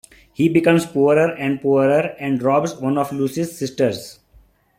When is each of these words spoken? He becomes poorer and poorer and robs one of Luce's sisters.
He 0.33 0.49
becomes 0.49 0.87
poorer 0.87 1.31
and 1.35 1.61
poorer 1.61 2.15
and 2.19 2.41
robs 2.41 2.73
one 2.73 2.97
of 2.97 3.13
Luce's 3.13 3.55
sisters. 3.59 4.17